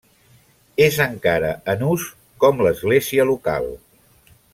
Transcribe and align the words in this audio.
És 0.85 0.95
encara 1.03 1.51
en 1.73 1.83
ús 1.89 2.05
com 2.45 2.65
l'església 2.67 3.27
local. 3.33 3.69